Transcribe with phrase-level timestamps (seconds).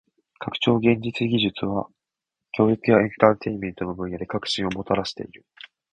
[0.39, 1.87] 拡張現実技術は
[2.53, 5.45] 教育やエンターテインメントの分野で革新をもたらしている。